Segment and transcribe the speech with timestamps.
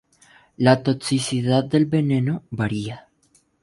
[0.57, 3.07] La toxicidad del veneno varía.